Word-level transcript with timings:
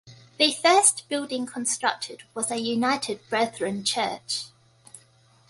The 0.39 0.51
first 0.51 1.07
building 1.09 1.45
constructed 1.45 2.23
was 2.33 2.49
a 2.49 2.57
United 2.57 3.19
Brethren 3.29 3.83
church. 3.83 4.45